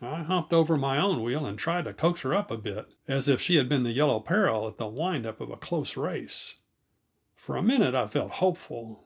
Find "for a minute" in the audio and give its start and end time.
7.36-7.94